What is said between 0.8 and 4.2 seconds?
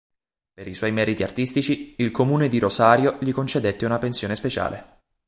meriti artistici, il comune di Rosario gli concedette una